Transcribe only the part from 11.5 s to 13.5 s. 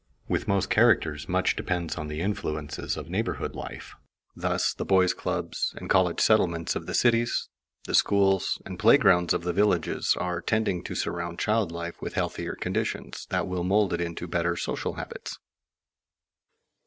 life with healthier conditions, that